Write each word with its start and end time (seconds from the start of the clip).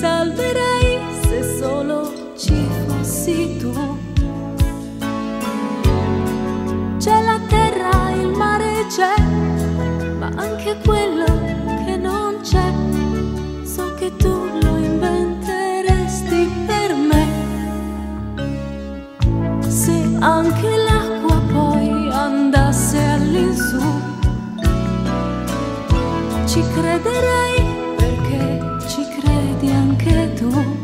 salverei 0.00 0.98
se 1.24 1.58
solo 1.58 2.32
ci 2.34 2.66
fossi 2.86 3.56
tu. 3.58 3.72
C'è 6.98 7.22
la 7.22 7.38
terra, 7.46 8.10
il 8.12 8.28
mare 8.28 8.86
c'è, 8.88 9.14
ma 10.18 10.30
anche 10.36 10.78
quello 10.86 11.26
che 11.84 11.96
non 11.98 12.38
c'è. 12.42 12.72
So 13.62 13.94
che 13.96 14.16
tu 14.16 14.48
lo 14.62 14.76
inventeresti 14.78 16.50
per 16.66 16.94
me. 16.94 17.24
Se 19.68 20.16
anche 20.20 20.70
l'acqua 20.88 21.36
poi 21.52 22.10
andasse 22.10 22.98
all'insù, 22.98 23.82
ci 26.46 26.62
crederei 26.72 27.69
anche 30.52 30.79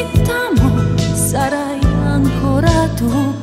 kita 0.00 0.40
mu 0.56 0.68
sarayang 1.12 2.24
koratuk 2.40 3.39